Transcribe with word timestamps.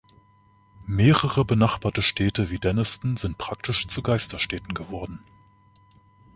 Mehrere 0.87 1.45
benachbarte 1.45 2.01
Städte 2.01 2.49
wie 2.49 2.57
Denniston 2.57 3.17
sind 3.17 3.37
praktisch 3.37 3.85
zu 3.87 4.01
Geisterstädten 4.01 4.73
geworden. 4.73 5.23